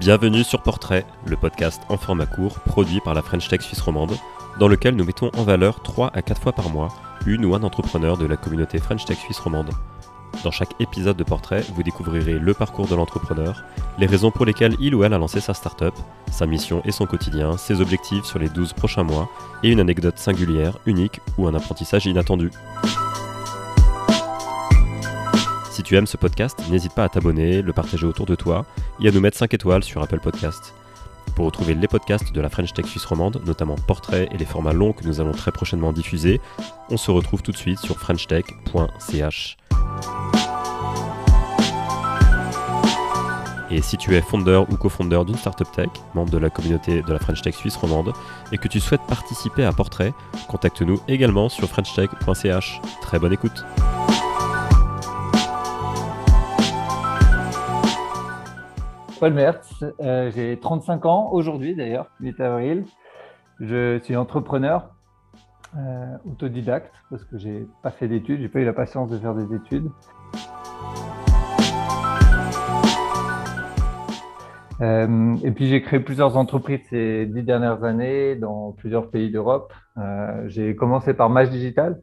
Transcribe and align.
Bienvenue 0.00 0.44
sur 0.44 0.62
Portrait, 0.62 1.04
le 1.26 1.36
podcast 1.36 1.82
en 1.90 1.98
format 1.98 2.24
court 2.24 2.58
produit 2.60 3.00
par 3.00 3.12
la 3.12 3.20
French 3.20 3.48
Tech 3.48 3.60
Suisse 3.60 3.82
romande, 3.82 4.16
dans 4.58 4.66
lequel 4.66 4.96
nous 4.96 5.04
mettons 5.04 5.30
en 5.36 5.42
valeur 5.42 5.82
3 5.82 6.12
à 6.14 6.22
4 6.22 6.40
fois 6.40 6.52
par 6.52 6.70
mois 6.70 6.88
une 7.26 7.44
ou 7.44 7.54
un 7.54 7.62
entrepreneur 7.62 8.16
de 8.16 8.24
la 8.24 8.38
communauté 8.38 8.78
French 8.78 9.04
Tech 9.04 9.18
Suisse 9.18 9.38
romande. 9.38 9.68
Dans 10.42 10.50
chaque 10.50 10.72
épisode 10.80 11.18
de 11.18 11.22
Portrait, 11.22 11.62
vous 11.74 11.82
découvrirez 11.82 12.38
le 12.38 12.54
parcours 12.54 12.86
de 12.86 12.94
l'entrepreneur, 12.94 13.62
les 13.98 14.06
raisons 14.06 14.30
pour 14.30 14.46
lesquelles 14.46 14.74
il 14.80 14.94
ou 14.94 15.04
elle 15.04 15.12
a 15.12 15.18
lancé 15.18 15.38
sa 15.38 15.52
startup, 15.52 15.94
sa 16.32 16.46
mission 16.46 16.80
et 16.86 16.92
son 16.92 17.04
quotidien, 17.04 17.58
ses 17.58 17.82
objectifs 17.82 18.24
sur 18.24 18.38
les 18.38 18.48
12 18.48 18.72
prochains 18.72 19.04
mois, 19.04 19.28
et 19.62 19.68
une 19.68 19.80
anecdote 19.80 20.16
singulière, 20.16 20.78
unique 20.86 21.20
ou 21.36 21.46
un 21.46 21.52
apprentissage 21.52 22.06
inattendu. 22.06 22.50
Si 25.80 25.84
tu 25.84 25.96
aimes 25.96 26.06
ce 26.06 26.18
podcast, 26.18 26.62
n'hésite 26.68 26.92
pas 26.92 27.04
à 27.04 27.08
t'abonner, 27.08 27.62
le 27.62 27.72
partager 27.72 28.04
autour 28.04 28.26
de 28.26 28.34
toi 28.34 28.66
et 29.02 29.08
à 29.08 29.10
nous 29.10 29.20
mettre 29.20 29.38
5 29.38 29.54
étoiles 29.54 29.82
sur 29.82 30.02
Apple 30.02 30.20
Podcast. 30.20 30.74
Pour 31.34 31.46
retrouver 31.46 31.72
les 31.72 31.88
podcasts 31.88 32.34
de 32.34 32.40
la 32.42 32.50
French 32.50 32.74
Tech 32.74 32.84
Suisse 32.84 33.06
romande, 33.06 33.40
notamment 33.46 33.76
Portrait 33.76 34.28
et 34.30 34.36
les 34.36 34.44
formats 34.44 34.74
longs 34.74 34.92
que 34.92 35.06
nous 35.06 35.22
allons 35.22 35.32
très 35.32 35.52
prochainement 35.52 35.94
diffuser, 35.94 36.38
on 36.90 36.98
se 36.98 37.10
retrouve 37.10 37.40
tout 37.40 37.52
de 37.52 37.56
suite 37.56 37.78
sur 37.78 37.98
frenchtech.ch. 37.98 39.56
Et 43.70 43.80
si 43.80 43.96
tu 43.96 44.14
es 44.14 44.20
fondeur 44.20 44.70
ou 44.70 44.76
cofondeur 44.76 45.24
d'une 45.24 45.38
startup 45.38 45.72
tech, 45.72 45.88
membre 46.12 46.30
de 46.30 46.36
la 46.36 46.50
communauté 46.50 47.00
de 47.00 47.10
la 47.10 47.18
French 47.18 47.40
Tech 47.40 47.54
Suisse 47.54 47.76
romande, 47.76 48.12
et 48.52 48.58
que 48.58 48.68
tu 48.68 48.80
souhaites 48.80 49.06
participer 49.08 49.64
à 49.64 49.72
Portrait, 49.72 50.12
contacte-nous 50.46 51.00
également 51.08 51.48
sur 51.48 51.70
frenchtech.ch. 51.70 52.82
Très 53.00 53.18
bonne 53.18 53.32
écoute. 53.32 53.64
Paul 59.20 59.34
Mertz, 59.34 59.84
euh, 60.00 60.30
j'ai 60.34 60.58
35 60.58 61.04
ans 61.04 61.28
aujourd'hui 61.32 61.74
d'ailleurs, 61.74 62.10
8 62.20 62.40
avril. 62.40 62.84
Je 63.60 63.98
suis 63.98 64.16
entrepreneur, 64.16 64.94
euh, 65.76 66.16
autodidacte, 66.24 66.94
parce 67.10 67.24
que 67.24 67.36
j'ai 67.36 67.66
pas 67.82 67.90
fait 67.90 68.08
d'études, 68.08 68.40
j'ai 68.40 68.48
pas 68.48 68.60
eu 68.60 68.64
la 68.64 68.72
patience 68.72 69.10
de 69.10 69.18
faire 69.18 69.34
des 69.34 69.54
études. 69.54 69.90
Euh, 74.80 75.36
et 75.44 75.50
puis 75.50 75.66
j'ai 75.66 75.82
créé 75.82 76.00
plusieurs 76.00 76.38
entreprises 76.38 76.80
ces 76.88 77.26
dix 77.26 77.42
dernières 77.42 77.84
années 77.84 78.36
dans 78.36 78.72
plusieurs 78.72 79.10
pays 79.10 79.30
d'Europe. 79.30 79.74
j'ai 80.46 80.74
commencé 80.74 81.12
par 81.12 81.28
Mage 81.28 81.50
Digital, 81.50 82.00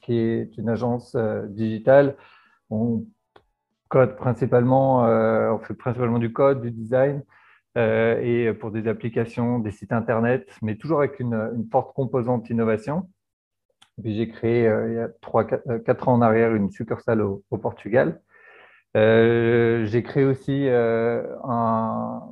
qui 0.00 0.16
est 0.16 0.56
une 0.56 0.70
agence 0.70 1.14
digitale. 1.50 2.16
Code 3.92 4.16
principalement, 4.16 5.04
euh, 5.04 5.52
on 5.52 5.58
fait 5.58 5.74
principalement 5.74 6.18
du 6.18 6.32
code, 6.32 6.62
du 6.62 6.70
design 6.70 7.22
euh, 7.76 8.18
et 8.22 8.54
pour 8.54 8.70
des 8.70 8.88
applications, 8.88 9.58
des 9.58 9.70
sites 9.70 9.92
internet, 9.92 10.48
mais 10.62 10.76
toujours 10.76 11.00
avec 11.00 11.20
une, 11.20 11.68
forte 11.70 11.94
composante 11.94 12.48
innovation. 12.48 13.10
Puis 14.02 14.14
j'ai 14.16 14.30
créé 14.30 14.66
euh, 14.66 14.88
il 14.90 14.94
y 14.94 14.98
a 14.98 15.08
3, 15.20 15.44
4, 15.44 16.08
ans 16.08 16.14
en 16.14 16.22
arrière 16.22 16.54
une 16.54 16.70
succursale 16.70 17.20
au, 17.20 17.44
Portugal. 17.58 18.22
j'ai 18.94 20.02
créé 20.02 20.24
aussi 20.24 20.68
un 20.70 22.22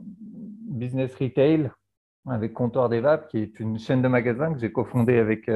business 0.70 1.14
retail 1.16 1.70
avec 2.26 2.54
Comptoir 2.54 2.88
des 2.88 3.00
Vapes, 3.00 3.28
qui 3.28 3.36
est 3.36 3.60
une 3.60 3.78
chaîne 3.78 4.00
de 4.00 4.08
magasins 4.08 4.54
que 4.54 4.60
j'ai 4.60 4.72
cofondée 4.72 5.18
avec 5.18 5.50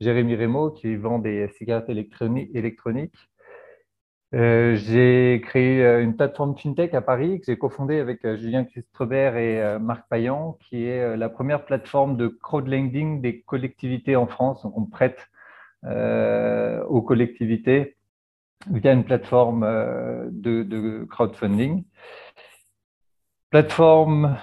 Jérémy 0.00 0.36
Rémo, 0.36 0.70
qui 0.70 0.94
vend 0.94 1.18
des 1.18 1.48
cigarettes 1.48 1.88
électroniques 1.88 3.16
euh, 4.34 4.76
j'ai 4.76 5.42
créé 5.44 5.84
euh, 5.84 6.02
une 6.02 6.16
plateforme 6.16 6.56
FinTech 6.56 6.94
à 6.94 7.02
Paris 7.02 7.40
que 7.40 7.46
j'ai 7.46 7.58
cofondée 7.58 8.00
avec 8.00 8.24
euh, 8.24 8.38
Julien 8.38 8.64
Christrebert 8.64 9.36
et 9.36 9.78
Marc 9.78 10.08
Payan, 10.08 10.56
qui 10.60 10.86
est 10.86 11.16
la 11.16 11.28
première 11.28 11.66
plateforme 11.66 12.16
de 12.16 12.28
crowdlending 12.28 13.20
des 13.20 13.42
collectivités 13.42 14.16
en 14.16 14.26
France. 14.26 14.62
Donc, 14.62 14.72
on 14.76 14.86
prête 14.86 15.28
aux 15.84 17.02
collectivités 17.02 17.96
via 18.70 18.92
une 18.92 19.04
plateforme 19.04 19.62
de, 20.30 21.04
crowdfunding. 21.10 21.84
Plateforme 23.50 24.36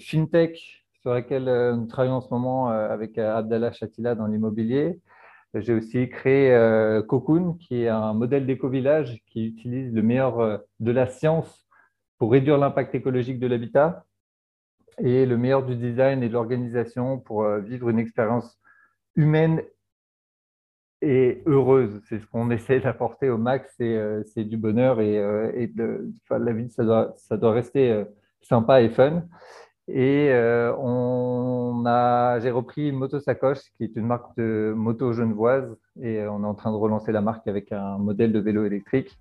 FinTech 0.00 0.86
sur 1.02 1.12
laquelle 1.12 1.74
nous 1.74 1.86
travaillons 1.86 2.14
en 2.14 2.20
ce 2.20 2.30
moment 2.30 2.68
avec 2.68 3.18
Abdallah 3.18 3.72
Chatila 3.72 4.14
dans 4.14 4.26
l'immobilier. 4.26 5.00
J'ai 5.54 5.74
aussi 5.74 6.08
créé 6.08 6.54
euh, 6.54 7.02
Cocoon, 7.02 7.54
qui 7.54 7.82
est 7.82 7.88
un 7.88 8.14
modèle 8.14 8.46
d'éco-village 8.46 9.20
qui 9.26 9.46
utilise 9.46 9.92
le 9.92 10.02
meilleur 10.02 10.38
euh, 10.38 10.58
de 10.78 10.92
la 10.92 11.08
science 11.08 11.66
pour 12.18 12.30
réduire 12.30 12.56
l'impact 12.56 12.94
écologique 12.94 13.40
de 13.40 13.48
l'habitat 13.48 14.04
et 14.98 15.26
le 15.26 15.36
meilleur 15.36 15.64
du 15.64 15.74
design 15.74 16.22
et 16.22 16.28
de 16.28 16.34
l'organisation 16.34 17.18
pour 17.18 17.42
euh, 17.42 17.58
vivre 17.58 17.88
une 17.88 17.98
expérience 17.98 18.60
humaine 19.16 19.60
et 21.02 21.42
heureuse. 21.46 22.00
C'est 22.08 22.20
ce 22.20 22.26
qu'on 22.28 22.50
essaie 22.52 22.78
d'apporter 22.78 23.28
au 23.28 23.38
max, 23.38 23.74
c'est 23.76 24.44
du 24.44 24.56
bonheur 24.56 25.00
et, 25.00 25.66
de, 25.66 26.12
la 26.30 26.52
vie, 26.52 26.70
ça 26.70 26.84
doit 27.36 27.52
rester 27.52 28.04
sympa 28.40 28.82
et 28.82 28.90
fun. 28.90 29.24
Et 29.92 30.28
euh, 30.30 30.72
on 30.76 31.84
a, 31.84 32.38
j'ai 32.38 32.52
repris 32.52 32.92
Moto 32.92 33.18
Sacoche, 33.18 33.58
qui 33.76 33.84
est 33.84 33.96
une 33.96 34.06
marque 34.06 34.36
de 34.36 34.72
moto 34.76 35.12
genevoise, 35.12 35.76
et 36.00 36.18
euh, 36.18 36.30
on 36.30 36.44
est 36.44 36.46
en 36.46 36.54
train 36.54 36.70
de 36.70 36.76
relancer 36.76 37.10
la 37.10 37.20
marque 37.20 37.48
avec 37.48 37.72
un 37.72 37.98
modèle 37.98 38.32
de 38.32 38.38
vélo 38.38 38.64
électrique. 38.64 39.18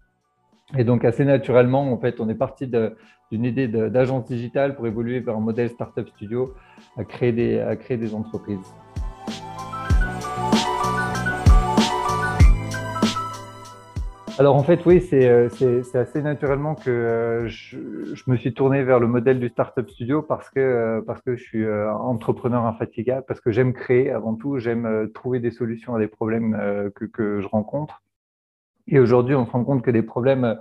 Et 0.78 0.84
donc 0.84 1.06
assez 1.06 1.26
naturellement, 1.26 1.92
en 1.92 1.98
fait, 1.98 2.20
on 2.20 2.30
est 2.30 2.36
parti 2.36 2.68
d'une 2.68 3.46
idée 3.46 3.68
d'agence 3.68 4.26
digitale 4.26 4.76
pour 4.76 4.86
évoluer 4.86 5.20
vers 5.20 5.36
un 5.36 5.40
modèle 5.40 5.70
startup 5.72 6.08
studio 6.10 6.54
à 6.98 7.04
créer 7.04 7.32
des, 7.32 7.60
à 7.60 7.76
créer 7.76 7.98
des 7.98 8.14
entreprises. 8.14 8.72
Alors 14.40 14.56
en 14.56 14.64
fait, 14.64 14.86
oui, 14.86 15.02
c'est 15.02 15.28
euh, 15.28 15.82
assez 15.96 16.22
naturellement 16.22 16.74
que 16.74 16.90
euh, 16.90 17.48
je, 17.50 17.78
me 18.26 18.38
suis 18.38 18.54
tourné 18.54 18.84
vers 18.84 19.02
le 19.02 19.08
modèle 19.08 19.38
du 19.38 19.50
Startup 19.50 19.88
Studio 19.90 20.22
parce 20.22 20.50
que, 20.50 20.62
euh, 20.62 21.02
parce 21.06 21.22
que 21.22 21.36
je 21.36 21.44
suis 21.44 21.70
entrepreneur 21.70 22.66
infatigable, 22.66 23.26
parce 23.28 23.42
que 23.42 23.52
j'aime 23.52 23.74
créer 23.74 24.12
avant 24.12 24.36
tout, 24.36 24.58
j'aime 24.58 25.10
trouver 25.14 25.42
des 25.42 25.52
solutions 25.52 25.94
à 25.94 26.00
des 26.00 26.08
problèmes 26.08 26.58
que, 26.96 27.04
que, 27.04 27.42
je 27.42 27.48
rencontre. 27.50 28.02
Et 28.88 28.98
aujourd'hui, 29.00 29.36
on 29.36 29.46
se 29.46 29.52
rend 29.52 29.66
compte 29.66 29.82
que 29.82 29.92
des 29.92 30.04
problèmes, 30.04 30.58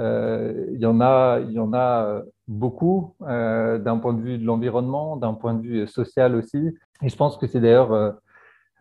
il 0.00 0.78
y 0.80 0.86
en 0.86 1.00
a, 1.00 1.38
il 1.46 1.52
y 1.52 1.60
en 1.60 1.72
a 1.72 2.22
beaucoup 2.48 3.14
d'un 3.20 3.98
point 4.02 4.14
de 4.14 4.20
vue 4.20 4.38
de 4.38 4.44
l'environnement, 4.44 5.16
d'un 5.16 5.34
point 5.34 5.54
de 5.54 5.62
vue 5.62 5.86
social 5.86 6.34
aussi. 6.34 6.74
Et 7.02 7.08
je 7.08 7.16
pense 7.16 7.36
que 7.36 7.46
c'est 7.46 7.60
d'ailleurs 7.60 8.16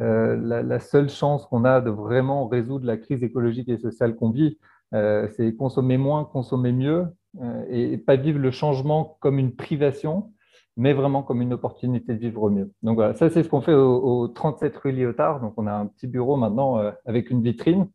euh, 0.02 0.36
la, 0.64 0.80
seule 0.80 1.10
chance 1.10 1.46
qu'on 1.46 1.64
a 1.64 1.80
de 1.80 1.92
vraiment 1.92 2.48
résoudre 2.48 2.88
la 2.88 2.98
crise 2.98 3.22
écologique 3.24 3.70
et 3.70 3.78
sociale 3.78 4.16
qu'on 4.16 4.32
vit, 4.32 4.58
euh, 4.94 5.28
c'est 5.36 5.56
consommer 5.56 5.98
moins, 5.98 6.26
consommer 6.26 6.72
mieux 6.72 7.06
euh, 7.42 7.66
et, 7.70 7.98
pas 7.98 8.16
vivre 8.16 8.40
le 8.40 8.50
changement 8.50 9.18
comme 9.20 9.38
une 9.38 9.56
privation, 9.56 10.34
mais 10.76 10.94
vraiment 10.94 11.22
comme 11.22 11.42
une 11.42 11.54
opportunité 11.54 12.14
de 12.14 12.20
vivre 12.20 12.50
mieux. 12.50 12.72
Donc 12.82 12.96
voilà, 12.96 13.14
ça 13.14 13.30
c'est 13.30 13.44
ce 13.44 13.50
qu'on 13.50 13.62
fait 13.62 13.74
au, 13.76 14.28
37 14.28 14.76
rue 14.78 14.92
Lyotard. 14.92 15.40
Donc 15.40 15.54
on 15.58 15.68
a 15.68 15.74
un 15.74 15.86
petit 15.86 16.08
bureau 16.08 16.36
maintenant 16.36 16.82
avec 17.06 17.30
une 17.30 17.44
vitrine 17.44 17.88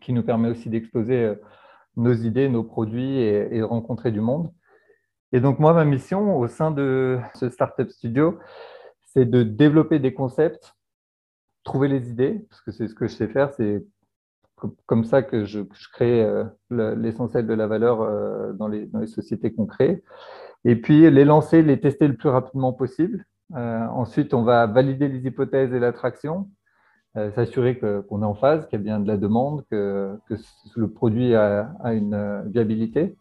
qui 0.00 0.12
nous 0.12 0.22
permet 0.22 0.48
aussi 0.48 0.68
d'exposer 0.70 1.34
nos 1.96 2.12
idées, 2.12 2.48
nos 2.48 2.62
produits 2.62 3.18
et, 3.18 3.56
et, 3.56 3.62
rencontrer 3.62 4.12
du 4.12 4.20
monde. 4.20 4.52
Et 5.32 5.40
donc 5.40 5.58
moi, 5.58 5.72
ma 5.72 5.84
mission 5.84 6.38
au 6.38 6.46
sein 6.46 6.70
de 6.70 7.18
ce 7.34 7.48
Startup 7.50 7.90
Studio, 7.90 8.38
c'est 9.02 9.28
de 9.28 9.42
développer 9.42 9.98
des 9.98 10.14
concepts 10.14 10.74
trouver 11.64 11.88
les 11.88 12.10
idées, 12.10 12.46
parce 12.50 12.60
que 12.62 12.70
c'est 12.70 12.88
ce 12.88 12.94
que 12.94 13.06
je 13.06 13.14
sais 13.14 13.28
faire, 13.28 13.52
c'est 13.52 13.84
comme 14.86 15.04
ça 15.04 15.22
que 15.22 15.44
je, 15.44 15.60
crée 15.92 16.22
euh, 16.22 16.44
l'essentiel 16.70 17.46
de 17.46 17.54
la 17.54 17.66
valeur 17.66 18.00
euh, 18.00 18.52
dans 18.52 18.68
les, 18.68 18.88
sociétés 19.06 19.52
qu'on 19.52 19.66
crée. 19.66 20.02
Et 20.64 20.76
puis 20.76 21.10
les 21.10 21.24
lancer, 21.24 21.62
les 21.62 21.80
tester 21.80 22.06
le 22.06 22.16
plus 22.16 22.28
rapidement 22.28 22.72
possible. 22.72 23.24
Euh, 23.56 23.86
ensuite, 23.88 24.34
on 24.34 24.42
va 24.42 24.66
valider 24.66 25.08
les 25.08 25.26
hypothèses 25.26 25.72
et 25.72 25.80
l'attraction, 25.80 26.48
s'assurer 27.14 27.78
qu'on 27.78 28.22
est 28.22 28.24
en 28.24 28.34
phase, 28.34 28.66
qu'il 28.66 28.78
y 28.78 28.80
a 28.80 28.84
bien 28.84 28.98
de 28.98 29.06
la 29.06 29.18
demande, 29.18 29.66
que, 29.70 30.16
le 30.76 30.90
produit 30.90 31.34
a, 31.34 31.70
une 31.92 32.44
viabilité. 32.46 33.16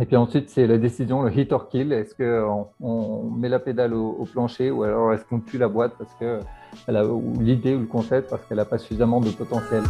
Et 0.00 0.06
puis 0.06 0.16
ensuite, 0.16 0.50
c'est 0.50 0.66
la 0.66 0.76
décision, 0.76 1.22
le 1.22 1.32
hit 1.32 1.52
or 1.52 1.68
kill. 1.68 1.92
Est-ce 1.92 2.16
qu'on 2.16 2.66
on 2.80 3.30
met 3.30 3.48
la 3.48 3.60
pédale 3.60 3.94
au, 3.94 4.24
plancher 4.24 4.72
ou 4.72 4.82
alors 4.82 5.12
est-ce 5.12 5.24
qu'on 5.24 5.38
tue 5.38 5.56
la 5.56 5.68
boîte 5.68 5.92
parce 5.96 6.12
que 6.14 6.40
elle 6.88 6.96
a, 6.96 7.06
ou 7.06 7.38
l'idée 7.38 7.76
ou 7.76 7.80
le 7.80 7.86
concept 7.86 8.28
parce 8.28 8.44
qu'elle 8.44 8.56
n'a 8.56 8.64
pas 8.64 8.78
suffisamment 8.78 9.20
de 9.20 9.30
potentiel? 9.30 9.84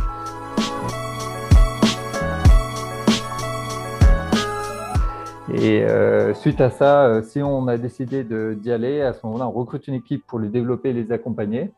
Et 5.54 5.84
euh, 5.84 6.34
suite 6.34 6.60
à 6.60 6.68
ça, 6.68 7.06
euh, 7.06 7.22
si 7.22 7.42
on 7.42 7.66
a 7.66 7.78
décidé 7.78 8.24
d'y 8.24 8.72
aller, 8.72 9.00
à 9.00 9.14
ce 9.14 9.24
moment-là, 9.24 9.48
on 9.48 9.52
recrute 9.52 9.88
une 9.88 9.94
équipe 9.94 10.26
pour 10.26 10.38
les 10.38 10.48
développer 10.48 10.90
et 10.90 10.92
les 10.92 11.12
accompagner. 11.12 11.72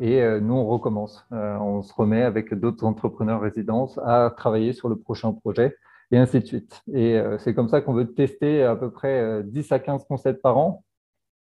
Et 0.00 0.22
euh, 0.22 0.40
nous, 0.40 0.54
on 0.54 0.66
recommence. 0.66 1.26
on 1.32 1.82
se 1.82 1.92
remet 1.92 2.22
avec 2.22 2.54
d'autres 2.54 2.86
entrepreneurs 2.86 3.42
résidences 3.42 4.00
à 4.06 4.32
travailler 4.34 4.72
sur 4.72 4.88
le 4.88 4.96
prochain 4.96 5.34
projet 5.34 5.76
et 6.10 6.18
ainsi 6.18 6.40
de 6.40 6.46
suite. 6.46 6.82
Et 6.94 7.20
c'est 7.38 7.54
comme 7.54 7.68
ça 7.68 7.80
qu'on 7.80 7.92
veut 7.92 8.12
tester 8.12 8.62
à 8.62 8.76
peu 8.76 8.90
près 8.90 9.42
10 9.44 9.72
à 9.72 9.78
15 9.78 10.04
concepts 10.08 10.42
par 10.42 10.56
an 10.56 10.84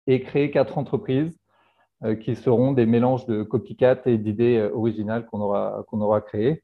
et 0.08 0.22
créer 0.22 0.52
quatre 0.52 0.78
entreprises 0.78 1.38
qui 2.22 2.36
seront 2.36 2.74
des 2.74 2.86
mélanges 2.86 3.26
de 3.26 3.44
copycat 3.44 4.02
et 4.06 4.18
d'idées 4.18 4.70
originales 4.74 5.26
qu'on 5.26 5.40
aura, 5.42 5.84
qu'on 5.88 6.02
aura 6.02 6.22
créées. 6.22 6.64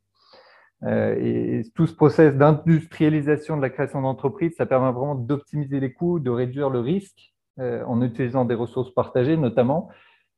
et 0.86 1.62
tout 1.74 1.88
ce 1.88 1.96
process 1.96 2.36
d'industrialisation 2.36 3.58
de 3.58 3.62
la 3.62 3.70
création 3.70 4.02
d'entreprises, 4.02 4.56
ça 4.58 4.66
permet 4.66 4.92
vraiment 4.92 5.16
d'optimiser 5.16 5.80
les 5.80 5.94
coûts, 5.94 6.20
de 6.20 6.30
réduire 6.30 6.70
le 6.70 6.82
risque 6.82 7.34
en 7.58 8.02
utilisant 8.02 8.46
des 8.46 8.56
ressources 8.56 8.94
partagées 8.94 9.38
notamment, 9.38 9.90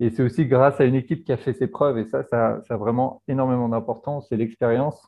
et 0.02 0.10
c'est 0.10 0.24
aussi 0.24 0.48
grâce 0.48 0.82
à 0.82 0.86
une 0.86 0.96
équipe 0.96 1.24
qui 1.24 1.32
a 1.32 1.38
fait 1.38 1.54
ses 1.54 1.68
preuves, 1.68 2.00
et 2.00 2.06
ça, 2.06 2.24
ça, 2.24 2.60
a 2.68 2.78
vraiment 2.78 3.22
énormément 3.28 3.70
d'importance, 3.70 4.28
c'est 4.30 4.36
l'expérience. 4.36 5.08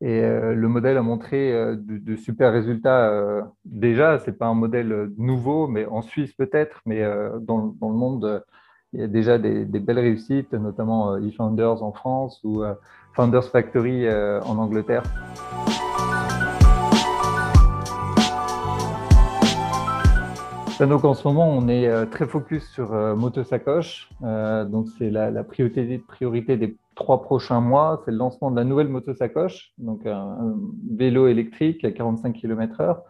Et 0.00 0.20
euh, 0.22 0.54
le 0.54 0.68
modèle 0.68 0.96
a 0.96 1.02
montré 1.02 1.52
euh, 1.52 1.76
de, 1.78 2.16
super 2.16 2.52
résultats 2.52 3.08
euh, 3.10 3.42
déjà. 3.64 4.18
Ce 4.18 4.30
n'est 4.30 4.36
pas 4.36 4.46
un 4.46 4.54
modèle 4.54 5.10
nouveau, 5.16 5.68
mais 5.68 5.86
en 5.86 6.02
Suisse 6.02 6.32
peut-être, 6.32 6.80
mais 6.84 7.02
dans, 7.40 7.74
le 7.80 7.94
monde, 7.94 8.44
il 8.92 9.00
y 9.00 9.02
a 9.02 9.06
déjà 9.06 9.38
des, 9.38 9.64
belles 9.64 9.98
réussites, 9.98 10.52
notamment 10.52 11.16
eFounders 11.18 11.82
en 11.82 11.92
France 11.92 12.40
ou 12.44 12.62
Founders 13.14 13.44
Factory 13.44 14.08
en 14.10 14.58
Angleterre. 14.58 15.04
Donc 20.80 21.04
en 21.04 21.14
ce 21.14 21.26
moment, 21.26 21.48
on 21.48 21.68
est 21.68 22.06
très 22.10 22.26
focus 22.26 22.68
sur 22.68 22.92
moto 23.16 23.44
sacoche. 23.44 24.10
Donc 24.20 24.88
c'est 24.98 25.10
la, 25.10 25.44
priorité, 25.44 25.98
priorité, 25.98 26.56
des 26.56 26.76
trois 26.94 27.22
prochains 27.22 27.60
mois, 27.60 28.02
c'est 28.04 28.10
le 28.10 28.16
lancement 28.16 28.50
de 28.50 28.56
la 28.56 28.64
nouvelle 28.64 28.88
moto 28.88 29.14
sacoche, 29.14 29.72
donc 29.78 30.06
un, 30.06 30.56
vélo 30.90 31.26
électrique 31.26 31.84
à 31.84 31.92
45 31.92 32.32
km/h. 32.32 33.02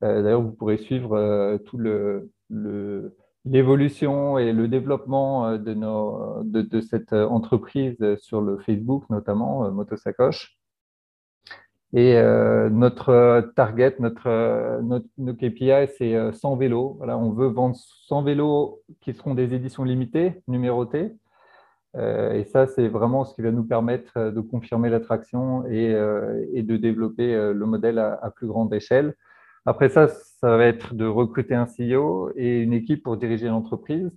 D'ailleurs, 0.00 0.42
vous 0.42 0.52
pourrez 0.52 0.76
suivre 0.76 1.56
tout 1.64 1.78
le, 1.78 2.30
l'évolution 3.46 4.38
et 4.38 4.52
le 4.52 4.68
développement 4.68 5.56
de, 5.56 5.72
nos, 5.72 6.42
de, 6.44 6.80
cette 6.80 7.14
entreprise 7.14 7.96
sur 8.16 8.42
le 8.42 8.58
Facebook, 8.58 9.08
notamment 9.08 9.70
Moto 9.70 9.96
Sacoche. 9.96 10.58
Et 11.94 12.16
euh, 12.16 12.68
notre 12.70 13.10
euh, 13.10 13.42
target, 13.54 13.94
notre, 14.00 14.26
euh, 14.26 14.82
notre, 14.82 15.06
nos 15.16 15.32
KPI, 15.32 15.88
c'est 15.96 16.32
100 16.32 16.56
vélos. 16.56 16.96
Voilà, 16.98 17.16
on 17.16 17.30
veut 17.30 17.46
vendre 17.46 17.76
100 18.08 18.24
vélos 18.24 18.82
qui 19.00 19.14
seront 19.14 19.34
des 19.34 19.54
éditions 19.54 19.84
limitées, 19.84 20.42
numérotées. 20.48 21.12
Et 21.96 22.44
ça, 22.44 22.66
c'est 22.66 22.88
vraiment 22.88 23.24
ce 23.24 23.34
qui 23.34 23.42
va 23.42 23.52
nous 23.52 23.64
permettre 23.64 24.30
de 24.30 24.40
confirmer 24.40 24.90
l'attraction 24.90 25.64
et, 25.68 25.90
et, 26.52 26.62
de 26.62 26.76
développer 26.76 27.52
le 27.52 27.66
modèle 27.66 27.98
à, 27.98 28.32
plus 28.34 28.48
grande 28.48 28.74
échelle. 28.74 29.14
Après 29.64 29.88
ça, 29.88 30.08
ça 30.08 30.56
va 30.56 30.64
être 30.64 30.94
de 30.94 31.06
recruter 31.06 31.54
un 31.54 31.66
CEO 31.66 32.32
et 32.34 32.60
une 32.60 32.72
équipe 32.72 33.04
pour 33.04 33.16
diriger 33.16 33.46
l'entreprise. 33.46 34.10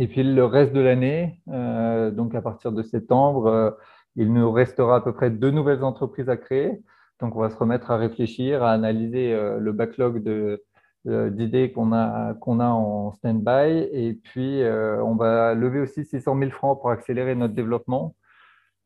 Et 0.00 0.08
puis 0.08 0.24
le 0.24 0.44
reste 0.44 0.72
de 0.72 0.80
l'année, 0.80 1.40
donc 1.46 2.34
à 2.34 2.42
partir 2.42 2.72
de 2.72 2.82
septembre, 2.82 3.76
il 4.16 4.32
nous 4.32 4.50
restera 4.50 4.96
à 4.96 5.00
peu 5.00 5.12
près 5.12 5.30
deux 5.30 5.50
nouvelles 5.50 5.84
entreprises 5.84 6.28
à 6.28 6.36
créer. 6.36 6.82
Donc, 7.20 7.36
on 7.36 7.40
va 7.40 7.50
se 7.50 7.56
remettre 7.56 7.90
à 7.90 7.96
réfléchir, 7.96 8.62
à 8.62 8.72
analyser 8.72 9.32
euh, 9.32 9.58
le 9.58 9.72
backlog 9.72 10.26
euh, 10.26 10.58
d'idées 11.04 11.72
qu'on 11.72 11.92
a, 11.92 12.34
qu'on 12.34 12.60
a 12.60 12.68
en 12.68 13.12
stand-by. 13.12 13.88
Et 13.92 14.14
puis, 14.14 14.62
euh, 14.62 15.02
on 15.02 15.14
va 15.16 15.54
lever 15.54 15.80
aussi 15.80 16.04
600 16.04 16.38
000 16.38 16.50
francs 16.50 16.80
pour 16.80 16.90
accélérer 16.90 17.34
notre 17.34 17.54
développement. 17.54 18.14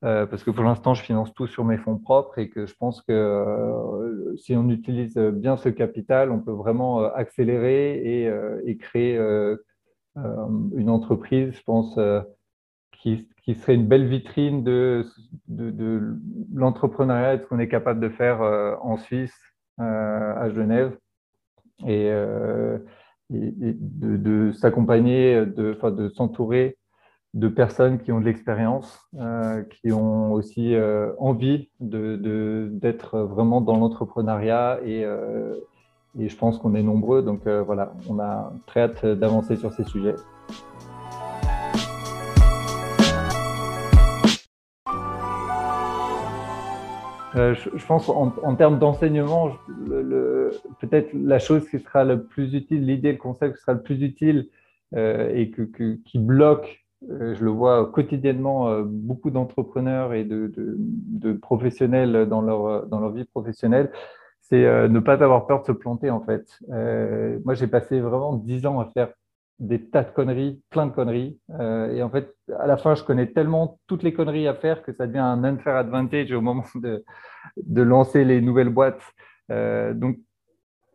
parce 0.02 0.44
que 0.44 0.50
pour 0.50 0.64
l'instant, 0.64 0.94
je 0.94 1.02
finance 1.02 1.34
tout 1.34 1.46
sur 1.46 1.64
mes 1.64 1.78
fonds 1.78 1.98
propres 1.98 2.38
et 2.38 2.48
que 2.48 2.66
je 2.66 2.74
pense 2.76 3.02
que 3.02 4.34
si 4.36 4.54
on 4.54 4.68
utilise 4.70 5.16
bien 5.16 5.56
ce 5.56 5.68
capital, 5.68 6.30
on 6.30 6.40
peut 6.40 6.52
vraiment 6.52 7.02
accélérer 7.04 8.28
et, 8.64 8.76
créer 8.78 9.18
une 10.16 10.90
entreprise, 10.90 11.54
je 11.54 11.62
pense, 11.64 11.98
qui, 12.92 13.28
qui, 13.42 13.54
serait 13.54 13.74
une 13.74 13.86
belle 13.86 14.06
vitrine 14.06 14.64
de, 14.64 15.06
de, 15.48 15.70
de 15.70 16.16
l'entrepreneuriat 16.54 17.34
et 17.34 17.38
de 17.38 17.42
ce 17.42 17.46
qu'on 17.46 17.58
est 17.58 17.68
capable 17.68 18.00
de 18.00 18.08
faire 18.08 18.42
euh, 18.42 18.74
en 18.80 18.96
Suisse, 18.96 19.36
euh, 19.80 20.34
à 20.34 20.50
Genève, 20.50 20.96
et, 21.84 22.10
euh, 22.10 22.78
de, 23.30 24.16
de 24.16 24.52
s'accompagner, 24.52 25.44
de, 25.46 25.78
de 25.90 26.08
s'entourer 26.10 26.78
de 27.34 27.48
personnes 27.48 27.98
qui 27.98 28.12
ont 28.12 28.20
de 28.20 28.24
l'expérience, 28.24 28.98
euh, 29.18 29.62
qui 29.64 29.92
ont 29.92 30.32
aussi 30.32 30.74
euh, 30.74 31.12
envie 31.18 31.68
d'être 31.80 33.18
vraiment 33.18 33.60
dans 33.60 33.76
l'entrepreneuriat 33.76 34.78
et, 34.84 35.04
et, 36.18 36.28
je 36.28 36.36
pense 36.36 36.58
qu'on 36.58 36.74
est 36.74 36.82
nombreux. 36.82 37.22
Donc 37.22 37.46
voilà, 37.46 37.92
on 38.08 38.18
a 38.20 38.52
très 38.66 38.82
hâte 38.82 39.04
d'avancer 39.04 39.56
sur 39.56 39.72
ces 39.72 39.84
sujets. 39.84 40.14
Euh, 47.36 47.54
je, 47.54 47.86
pense 47.86 48.08
en, 48.08 48.54
termes 48.56 48.78
d'enseignement, 48.78 49.50
peut-être 50.78 51.10
la 51.12 51.38
chose 51.38 51.68
qui 51.68 51.78
sera 51.80 52.04
le 52.04 52.24
plus 52.24 52.54
utile, 52.54 52.86
l'idée, 52.86 53.12
le 53.12 53.18
concept 53.18 53.56
qui 53.56 53.60
sera 53.60 53.74
le 53.74 53.82
plus 53.82 54.02
utile 54.02 54.48
euh, 54.94 55.30
et 55.34 55.50
qui 55.50 56.18
bloque, 56.18 56.86
euh, 57.10 57.34
je 57.34 57.44
le 57.44 57.50
vois 57.50 57.90
quotidiennement, 57.92 58.80
beaucoup 58.80 59.30
d'entrepreneurs 59.30 60.14
et 60.14 60.24
de, 60.24 61.32
professionnels 61.42 62.26
dans 62.26 62.40
leur, 62.40 62.86
dans 62.86 63.00
leur 63.00 63.10
vie 63.10 63.24
professionnelle, 63.24 63.90
c'est 64.40 64.88
ne 64.88 64.98
pas 65.00 65.22
avoir 65.22 65.46
peur 65.46 65.60
de 65.60 65.66
se 65.66 65.72
planter 65.72 66.08
en 66.08 66.20
fait. 66.20 66.58
moi, 67.44 67.52
j'ai 67.52 67.66
passé 67.66 68.00
vraiment 68.00 68.34
dix 68.34 68.64
ans 68.64 68.80
à 68.80 68.86
faire 68.86 69.08
des 69.58 69.88
tas 69.88 70.02
de 70.02 70.10
conneries, 70.10 70.62
plein 70.70 70.86
de 70.86 70.92
conneries. 70.92 71.38
Euh, 71.58 71.92
et 71.92 72.02
en 72.02 72.10
fait, 72.10 72.34
à 72.58 72.66
la 72.66 72.76
fin, 72.76 72.94
je 72.94 73.04
connais 73.04 73.26
tellement 73.28 73.78
toutes 73.86 74.02
les 74.02 74.12
conneries 74.12 74.48
à 74.48 74.54
faire 74.54 74.82
que 74.82 74.92
ça 74.92 75.06
devient 75.06 75.18
un 75.18 75.44
unfair 75.44 75.76
advantage 75.76 76.30
au 76.32 76.40
moment 76.40 76.64
de, 76.74 77.04
de 77.56 77.82
lancer 77.82 78.24
les 78.24 78.40
nouvelles 78.40 78.68
boîtes. 78.68 79.00
Euh, 79.50 79.94
donc, 79.94 80.18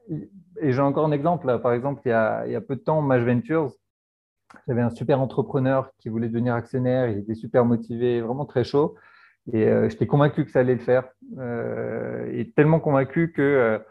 et 0.09 0.71
j'ai 0.71 0.81
encore 0.81 1.05
un 1.05 1.11
exemple. 1.11 1.59
Par 1.59 1.73
exemple, 1.73 2.01
il 2.05 2.09
y, 2.09 2.13
a, 2.13 2.45
il 2.45 2.51
y 2.51 2.55
a 2.55 2.61
peu 2.61 2.75
de 2.75 2.81
temps, 2.81 3.01
Maj 3.01 3.23
Ventures, 3.23 3.71
j'avais 4.67 4.81
un 4.81 4.89
super 4.89 5.21
entrepreneur 5.21 5.89
qui 5.99 6.09
voulait 6.09 6.27
devenir 6.27 6.53
actionnaire. 6.53 7.09
Il 7.09 7.19
était 7.19 7.35
super 7.35 7.65
motivé, 7.65 8.21
vraiment 8.21 8.45
très 8.45 8.63
chaud. 8.63 8.95
Et 9.53 9.65
euh, 9.65 9.89
j'étais 9.89 10.05
convaincu 10.05 10.45
que 10.45 10.51
ça 10.51 10.59
allait 10.59 10.75
le 10.75 10.81
faire. 10.81 11.09
et 12.31 12.51
tellement 12.55 12.79
convaincu 12.79 13.31
que 13.31 13.81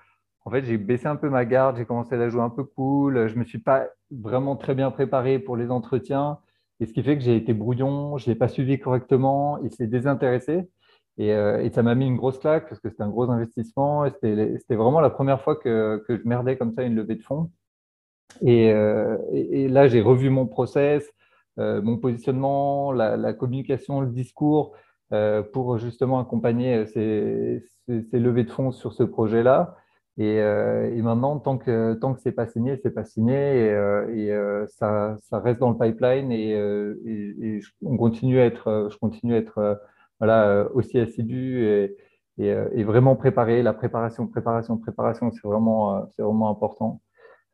en 0.44 0.50
fait, 0.50 0.64
j'ai 0.64 0.78
baissé 0.78 1.06
un 1.06 1.16
peu 1.16 1.28
ma 1.28 1.44
garde, 1.44 1.76
j'ai 1.76 1.84
commencé 1.84 2.14
à 2.14 2.18
la 2.18 2.28
jouer 2.28 2.40
un 2.42 2.50
peu 2.50 2.64
cool. 2.64 3.28
Je 3.28 3.34
ne 3.34 3.40
me 3.40 3.44
suis 3.44 3.58
pas 3.58 3.86
vraiment 4.10 4.56
très 4.56 4.74
bien 4.74 4.90
préparé 4.90 5.38
pour 5.38 5.56
les 5.56 5.70
entretiens. 5.70 6.38
Et 6.80 6.86
ce 6.86 6.92
qui 6.92 7.02
fait 7.02 7.16
que 7.16 7.22
j'ai 7.22 7.36
été 7.36 7.52
brouillon, 7.52 8.16
je 8.16 8.28
ne 8.28 8.32
l'ai 8.32 8.38
pas 8.38 8.48
suivi 8.48 8.78
correctement, 8.78 9.58
il 9.62 9.70
s'est 9.70 9.86
désintéressé. 9.86 10.68
Et, 11.18 11.34
euh, 11.34 11.62
et 11.62 11.70
ça 11.70 11.82
m'a 11.82 11.94
mis 11.94 12.06
une 12.06 12.16
grosse 12.16 12.38
claque 12.38 12.68
parce 12.68 12.80
que 12.80 12.88
c'était 12.88 13.02
un 13.02 13.10
gros 13.10 13.30
investissement. 13.30 14.06
C'était 14.08 14.74
vraiment 14.74 15.00
la 15.00 15.10
première 15.10 15.42
fois 15.42 15.56
que, 15.56 16.02
je 16.08 16.26
merdais 16.26 16.56
comme 16.56 16.72
ça 16.72 16.82
une 16.82 16.94
levée 16.94 17.16
de 17.16 17.22
fonds. 17.22 17.50
Et, 18.40 18.72
euh, 18.72 19.18
et, 19.32 19.68
là, 19.68 19.88
j'ai 19.88 20.00
revu 20.00 20.30
mon 20.30 20.46
process, 20.46 21.06
euh, 21.58 21.82
mon 21.82 21.98
positionnement, 21.98 22.92
la, 22.92 23.32
communication, 23.34 24.00
le 24.00 24.08
discours 24.08 24.74
pour 25.52 25.76
justement 25.76 26.20
accompagner 26.20 26.86
ces, 26.86 27.64
ces, 27.88 28.18
levées 28.18 28.44
de 28.44 28.50
fonds 28.50 28.70
sur 28.70 28.92
ce 28.92 29.02
projet-là. 29.02 29.76
Euh, 30.18 30.94
et, 30.94 31.02
maintenant, 31.02 31.38
tant 31.38 31.56
que 31.56 31.94
tant 31.94 32.14
que 32.14 32.20
c'est 32.20 32.32
pas 32.32 32.46
signé, 32.46 32.78
c'est 32.82 32.90
pas 32.90 33.04
signé 33.04 33.34
et, 33.34 33.70
euh, 33.70 34.06
euh, 34.08 34.66
ça, 34.68 35.16
ça, 35.22 35.38
reste 35.38 35.60
dans 35.60 35.70
le 35.70 35.78
pipeline 35.78 36.30
et, 36.32 37.60
on 37.82 37.96
continue 37.96 38.40
à 38.40 38.46
être, 38.46 38.88
je 38.90 38.98
continue 38.98 39.34
à 39.34 39.38
être 39.38 39.80
voilà 40.18 40.68
aussi 40.74 40.98
assidu 40.98 41.64
et, 41.64 41.96
et, 42.38 42.84
vraiment 42.84 43.16
préparé. 43.16 43.62
La 43.62 43.72
préparation, 43.72 44.26
préparation, 44.26 44.76
préparation, 44.78 45.30
c'est 45.30 45.46
vraiment 45.46 46.06
c'est 46.16 46.22
vraiment 46.22 46.50
important. 46.50 47.00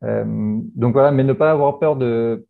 donc 0.01 0.93
voilà, 0.93 1.11
mais 1.11 1.23
ne 1.23 1.33
pas 1.33 1.51
avoir 1.51 1.79
peur 1.79 1.95
de 1.95 2.46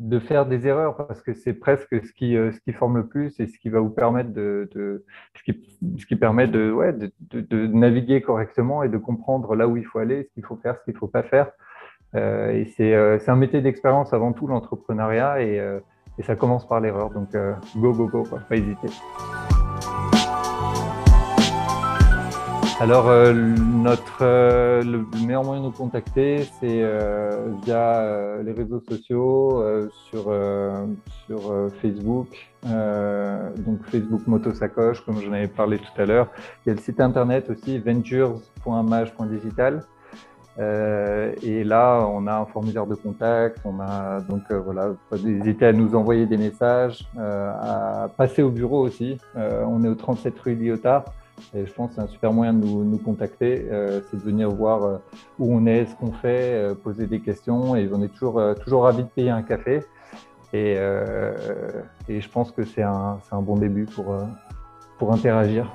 de 0.00 0.18
faire 0.18 0.46
des 0.46 0.66
erreurs 0.66 0.96
parce 0.96 1.20
que 1.20 1.34
c'est 1.34 1.52
presque 1.52 2.04
ce 2.04 2.12
qui, 2.12 2.34
euh, 2.34 2.50
ce 2.52 2.60
qui 2.60 2.72
forme 2.72 2.96
le 2.96 3.06
plus 3.06 3.38
et 3.38 3.46
ce 3.46 3.58
qui 3.58 3.68
va 3.68 3.80
vous 3.80 3.90
permettre 3.90 4.32
de, 4.32 4.68
de 4.74 5.04
ce, 5.36 5.42
qui, 5.42 5.78
ce 5.98 6.06
qui 6.06 6.16
permet 6.16 6.48
de, 6.48 6.72
ouais, 6.72 6.94
de, 6.94 7.12
de, 7.30 7.66
naviguer 7.66 8.22
correctement 8.22 8.82
et 8.82 8.88
de 8.88 8.96
comprendre 8.96 9.54
là 9.54 9.68
où 9.68 9.76
il 9.76 9.84
faut 9.84 9.98
aller, 9.98 10.24
ce 10.24 10.32
qu'il 10.32 10.44
faut 10.44 10.56
faire, 10.56 10.78
ce 10.78 10.84
qu'il 10.84 10.94
ne 10.94 10.98
faut 10.98 11.06
pas 11.06 11.22
faire. 11.22 11.52
Euh, 12.16 12.50
et 12.52 12.64
c'est 12.76 12.94
euh, 12.94 13.18
un 13.26 13.36
métier 13.36 13.60
d'expérience 13.60 14.14
avant 14.14 14.32
tout, 14.32 14.46
l'entrepreneuriat, 14.46 15.42
et, 15.42 15.60
euh, 15.60 15.80
et, 16.18 16.22
ça 16.22 16.34
commence 16.34 16.66
par 16.66 16.80
l'erreur. 16.80 17.10
Donc, 17.10 17.36
go, 17.76 17.92
go, 17.92 18.06
go, 18.06 18.24
pas 18.48 18.56
hésiter. 18.56 18.88
Alors, 22.80 23.08
euh, 23.08 23.32
notre, 23.34 24.20
euh, 24.22 24.82
le 24.82 25.04
meilleur 25.26 25.44
moyen 25.44 25.60
de 25.60 25.66
nous 25.66 25.70
contacter, 25.70 26.44
c'est 26.58 26.80
euh, 26.82 27.50
via 27.62 28.40
les 28.42 28.52
réseaux 28.52 28.80
sociaux, 28.80 29.62
sur, 30.08 30.34
sur 31.26 31.70
Facebook, 31.82 32.28
donc 32.64 33.84
Facebook 33.90 34.26
Motosacoche, 34.26 35.04
comme 35.04 35.20
j'en 35.20 35.34
avais 35.34 35.46
parlé 35.46 35.76
tout 35.76 36.00
à 36.00 36.06
l'heure. 36.06 36.28
Il 36.64 36.70
y 36.70 36.72
a 36.72 36.74
le 36.74 36.80
site 36.80 37.02
internet 37.02 37.50
aussi, 37.50 37.78
ventures.mage.digital. 37.78 39.84
et 40.58 41.64
là, 41.64 42.08
on 42.10 42.26
a 42.26 42.34
un 42.34 42.46
formulaire 42.46 42.86
de 42.86 42.94
contact. 42.94 43.58
On 43.66 43.78
a 43.78 44.22
donc 44.22 44.50
voilà, 44.50 44.94
pas 45.10 45.16
hésiter 45.16 45.66
à 45.66 45.74
nous 45.74 45.94
envoyer 45.94 46.24
des 46.24 46.38
messages, 46.38 47.06
à 47.18 48.08
passer 48.16 48.40
au 48.40 48.50
bureau 48.50 48.80
aussi. 48.80 49.18
on 49.36 49.84
est 49.84 49.88
au 49.88 49.94
37 49.94 50.40
rue 50.40 50.54
Lyotard. 50.54 51.04
Et 51.54 51.66
je 51.66 51.72
pense 51.72 51.90
que 51.90 51.96
c'est 51.96 52.00
un 52.02 52.06
super 52.06 52.32
moyen 52.32 52.52
de 52.54 52.64
nous, 52.64 52.98
contacter, 52.98 53.66
euh, 53.70 54.00
c'est 54.10 54.16
de 54.16 54.22
venir 54.22 54.50
voir 54.50 54.84
euh, 54.84 54.98
où 55.38 55.54
on 55.54 55.66
est, 55.66 55.86
ce 55.86 55.94
qu'on 55.94 56.12
fait, 56.12 56.54
euh, 56.54 56.74
poser 56.74 57.06
des 57.06 57.20
questions. 57.20 57.76
Et 57.76 57.88
on 57.92 58.02
est 58.02 58.08
toujours, 58.08 58.42
toujours 58.62 58.84
ravis 58.84 59.04
de 59.04 59.08
payer 59.08 59.30
un 59.30 59.42
café. 59.42 59.84
Et, 60.52 60.72
et 62.08 62.20
je 62.20 62.28
pense 62.28 62.50
que 62.50 62.64
c'est 62.64 62.82
un, 62.82 63.18
un, 63.30 63.40
bon 63.40 63.56
début 63.56 63.84
pour, 63.84 64.16
pour 64.98 65.12
interagir. 65.12 65.70